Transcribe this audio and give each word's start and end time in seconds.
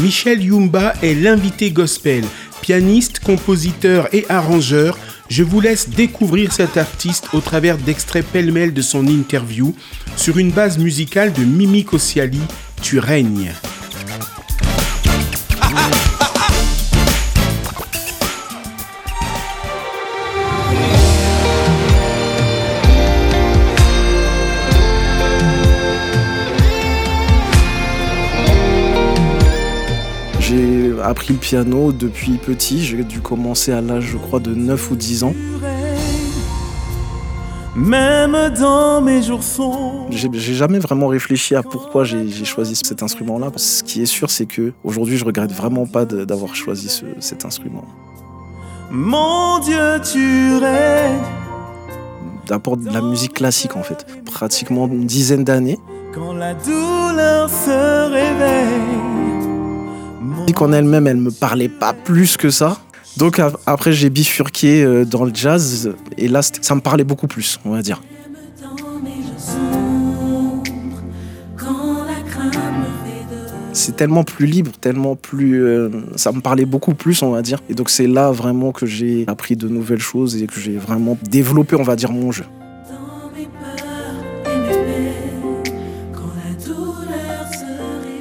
Michel 0.00 0.42
Yumba 0.42 0.94
est 1.02 1.12
l'invité 1.12 1.70
gospel, 1.70 2.24
pianiste, 2.62 3.18
compositeur 3.20 4.08
et 4.14 4.24
arrangeur. 4.30 4.98
Je 5.28 5.42
vous 5.42 5.60
laisse 5.60 5.90
découvrir 5.90 6.52
cet 6.52 6.78
artiste 6.78 7.28
au 7.34 7.40
travers 7.40 7.76
d'extraits 7.76 8.24
pêle-mêle 8.24 8.72
de 8.72 8.80
son 8.80 9.06
interview 9.06 9.74
sur 10.16 10.38
une 10.38 10.52
base 10.52 10.78
musicale 10.78 11.34
de 11.34 11.44
Mimi 11.44 11.84
Kossiali, 11.84 12.40
Tu 12.80 12.98
règnes. 12.98 13.52
Appris 31.02 31.32
le 31.32 31.38
piano 31.38 31.92
depuis 31.92 32.32
petit. 32.32 32.84
J'ai 32.84 33.02
dû 33.04 33.20
commencer 33.20 33.72
à 33.72 33.80
l'âge, 33.80 34.04
je 34.04 34.16
crois, 34.16 34.40
de 34.40 34.54
9 34.54 34.90
ou 34.90 34.96
10 34.96 35.24
ans. 35.24 35.34
Même 37.76 38.36
dans 38.58 39.00
mes 39.00 39.22
jours 39.22 39.40
J'ai 40.10 40.54
jamais 40.54 40.80
vraiment 40.80 41.06
réfléchi 41.06 41.54
à 41.54 41.62
pourquoi 41.62 42.04
j'ai 42.04 42.44
choisi 42.44 42.74
cet 42.74 43.02
instrument-là. 43.02 43.52
Ce 43.56 43.82
qui 43.82 44.02
est 44.02 44.06
sûr, 44.06 44.28
c'est 44.30 44.46
que 44.46 44.72
aujourd'hui, 44.82 45.16
je 45.16 45.24
regrette 45.24 45.52
vraiment 45.52 45.86
pas 45.86 46.04
d'avoir 46.04 46.54
choisi 46.54 47.02
cet 47.20 47.44
instrument. 47.44 47.84
Mon 48.90 49.60
Dieu, 49.60 50.00
tu 50.12 50.56
règnes. 50.56 51.22
D'abord 52.46 52.76
de 52.76 52.90
la 52.90 53.00
musique 53.00 53.34
classique 53.34 53.76
en 53.76 53.84
fait, 53.84 54.04
pratiquement 54.24 54.88
une 54.88 55.06
dizaine 55.06 55.44
d'années. 55.44 55.78
Quand 56.12 56.32
la 56.32 56.54
douleur 56.54 57.48
se 57.48 58.10
réveille 58.10 59.09
en 60.58 60.72
elle-même, 60.72 61.06
elle 61.06 61.16
me 61.16 61.30
parlait 61.30 61.68
pas 61.68 61.92
plus 61.92 62.36
que 62.36 62.50
ça. 62.50 62.78
Donc 63.16 63.40
après, 63.66 63.92
j'ai 63.92 64.10
bifurqué 64.10 64.82
euh, 64.82 65.04
dans 65.04 65.24
le 65.24 65.32
jazz 65.34 65.92
et 66.16 66.28
là, 66.28 66.42
ça 66.42 66.74
me 66.74 66.80
parlait 66.80 67.04
beaucoup 67.04 67.26
plus, 67.26 67.58
on 67.64 67.70
va 67.70 67.82
dire. 67.82 68.00
C'est 73.72 73.96
tellement 73.96 74.24
plus 74.24 74.46
libre, 74.46 74.72
tellement 74.80 75.16
plus. 75.16 75.64
Euh, 75.64 75.88
ça 76.16 76.32
me 76.32 76.40
parlait 76.40 76.64
beaucoup 76.64 76.94
plus, 76.94 77.22
on 77.22 77.30
va 77.30 77.40
dire. 77.40 77.62
Et 77.70 77.74
donc, 77.74 77.88
c'est 77.88 78.06
là 78.06 78.30
vraiment 78.30 78.72
que 78.72 78.84
j'ai 78.84 79.24
appris 79.26 79.56
de 79.56 79.68
nouvelles 79.68 80.00
choses 80.00 80.42
et 80.42 80.46
que 80.46 80.60
j'ai 80.60 80.76
vraiment 80.76 81.16
développé, 81.30 81.76
on 81.76 81.82
va 81.82 81.96
dire, 81.96 82.12
mon 82.12 82.32
jeu. 82.32 82.44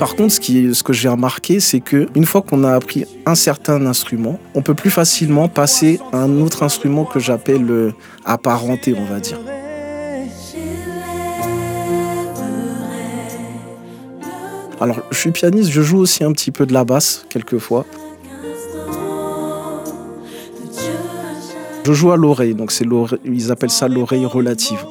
Par 0.00 0.16
contre, 0.16 0.32
ce, 0.32 0.82
que 0.82 0.94
j'ai 0.94 1.10
remarqué, 1.10 1.60
c'est 1.60 1.80
que 1.80 2.08
une 2.14 2.24
fois 2.24 2.40
qu'on 2.40 2.64
a 2.64 2.72
appris 2.72 3.04
un 3.26 3.34
certain 3.34 3.84
instrument, 3.84 4.40
on 4.54 4.62
peut 4.62 4.72
plus 4.72 4.88
facilement 4.88 5.46
passer 5.46 6.00
à 6.14 6.22
un 6.22 6.40
autre 6.40 6.62
instrument 6.62 7.04
que 7.04 7.20
j'appelle 7.20 7.70
euh, 7.70 7.92
apparenté, 8.24 8.94
on 8.96 9.04
va 9.04 9.20
dire. 9.20 9.38
Alors, 14.80 15.02
je 15.10 15.18
suis 15.18 15.32
pianiste, 15.32 15.70
je 15.70 15.82
joue 15.82 15.98
aussi 15.98 16.24
un 16.24 16.32
petit 16.32 16.50
peu 16.50 16.64
de 16.64 16.72
la 16.72 16.84
basse, 16.84 17.26
quelquefois. 17.28 17.84
Je 21.84 21.92
joue 21.92 22.10
à 22.10 22.16
l'oreille, 22.16 22.54
donc 22.54 22.72
c'est 22.72 22.86
ils 23.26 23.52
appellent 23.52 23.68
ça 23.68 23.86
l'oreille 23.86 24.24
relative. 24.24 24.82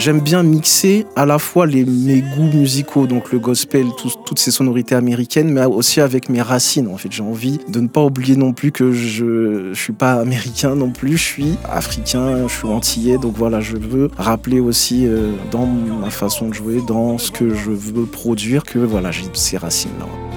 J'aime 0.00 0.20
bien 0.20 0.42
mixer 0.42 1.04
à 1.14 1.26
la 1.26 1.38
fois 1.38 1.66
les, 1.66 1.84
mes 1.84 2.22
goûts 2.22 2.50
musicaux, 2.50 3.06
donc 3.06 3.32
le 3.32 3.38
gospel, 3.38 3.84
toutes 4.24 4.38
ces 4.38 4.50
sonorités 4.50 4.94
américaines, 4.94 5.52
mais 5.52 5.66
aussi 5.66 6.00
avec 6.00 6.30
mes 6.30 6.40
racines. 6.40 6.88
En 6.88 6.96
fait, 6.96 7.12
j'ai 7.12 7.22
envie 7.22 7.58
de 7.68 7.80
ne 7.80 7.86
pas 7.86 8.02
oublier 8.02 8.34
non 8.34 8.54
plus 8.54 8.72
que 8.72 8.92
je 8.92 9.68
ne 9.68 9.74
suis 9.74 9.92
pas 9.92 10.14
américain 10.14 10.74
non 10.74 10.90
plus, 10.90 11.18
je 11.18 11.22
suis 11.22 11.54
africain, 11.70 12.48
je 12.48 12.54
suis 12.54 12.66
antillais. 12.66 13.18
Donc 13.18 13.34
voilà, 13.36 13.60
je 13.60 13.76
veux 13.76 14.08
rappeler 14.16 14.58
aussi 14.58 15.06
euh, 15.06 15.32
dans 15.50 15.66
ma 15.66 16.08
façon 16.08 16.48
de 16.48 16.54
jouer, 16.54 16.80
dans 16.88 17.18
ce 17.18 17.30
que 17.30 17.54
je 17.54 17.70
veux 17.70 18.06
produire, 18.06 18.64
que 18.64 18.78
voilà, 18.78 19.10
j'ai 19.10 19.24
ces 19.34 19.58
racines-là. 19.58 20.29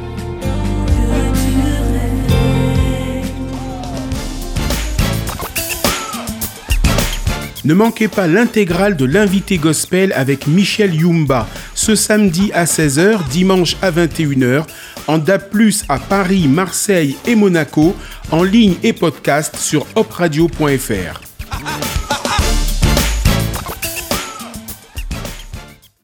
Ne 7.65 7.73
manquez 7.73 8.07
pas 8.09 8.27
l'intégrale 8.27 8.97
de 8.97 9.05
l'invité 9.05 9.57
gospel 9.57 10.11
avec 10.13 10.47
Michel 10.47 10.93
Yumba 10.93 11.47
ce 11.75 11.95
samedi 11.95 12.51
à 12.53 12.65
16h, 12.65 13.27
dimanche 13.29 13.77
à 13.81 13.91
21h, 13.91 14.65
en 15.07 15.17
DAP+, 15.17 15.55
à 15.89 15.99
Paris, 15.99 16.47
Marseille 16.47 17.15
et 17.25 17.35
Monaco, 17.35 17.95
en 18.31 18.43
ligne 18.43 18.75
et 18.83 18.93
podcast 18.93 19.55
sur 19.57 19.85
opradio.fr. 19.95 21.32